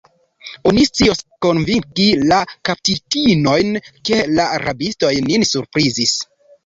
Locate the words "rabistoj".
4.65-5.13